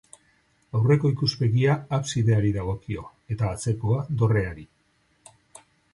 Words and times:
Aurreko 0.77 1.09
ikuspegia 1.15 1.75
absideari 1.99 2.53
dagokio, 2.55 3.03
eta 3.35 3.53
atzekoa 3.59 4.03
dorreari. 4.23 4.67